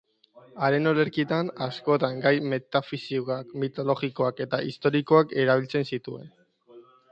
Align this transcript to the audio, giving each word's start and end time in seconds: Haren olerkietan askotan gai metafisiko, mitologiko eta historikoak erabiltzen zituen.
Haren 0.67 0.91
olerkietan 0.91 1.51
askotan 1.65 2.21
gai 2.23 2.31
metafisiko, 2.55 3.37
mitologiko 3.65 4.33
eta 4.49 4.63
historikoak 4.71 5.39
erabiltzen 5.45 5.89
zituen. 5.95 6.29